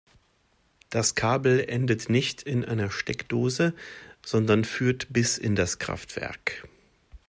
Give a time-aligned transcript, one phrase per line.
[0.89, 3.75] Das Kabel endet nicht in einer Steckdose,
[4.25, 6.67] sondern führt bis in das Kraftwerk.